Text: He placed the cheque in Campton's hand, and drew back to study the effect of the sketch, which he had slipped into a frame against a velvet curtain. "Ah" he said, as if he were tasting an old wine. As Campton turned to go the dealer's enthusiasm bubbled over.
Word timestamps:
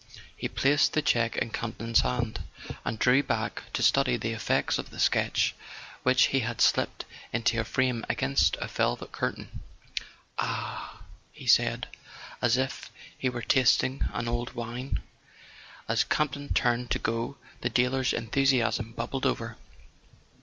He 0.35 0.47
placed 0.47 0.93
the 0.93 1.03
cheque 1.03 1.37
in 1.37 1.51
Campton's 1.51 1.99
hand, 1.99 2.41
and 2.83 2.97
drew 2.97 3.21
back 3.21 3.61
to 3.73 3.83
study 3.83 4.17
the 4.17 4.33
effect 4.33 4.79
of 4.79 4.89
the 4.89 4.97
sketch, 4.99 5.53
which 6.01 6.29
he 6.33 6.39
had 6.39 6.59
slipped 6.59 7.05
into 7.31 7.59
a 7.59 7.63
frame 7.63 8.03
against 8.09 8.55
a 8.55 8.65
velvet 8.67 9.11
curtain. 9.11 9.61
"Ah" 10.39 11.03
he 11.31 11.45
said, 11.45 11.87
as 12.41 12.57
if 12.57 12.89
he 13.15 13.29
were 13.29 13.43
tasting 13.43 14.01
an 14.11 14.27
old 14.27 14.53
wine. 14.55 15.01
As 15.87 16.03
Campton 16.03 16.51
turned 16.51 16.89
to 16.89 16.97
go 16.97 17.37
the 17.59 17.69
dealer's 17.69 18.11
enthusiasm 18.11 18.93
bubbled 18.93 19.27
over. 19.27 19.55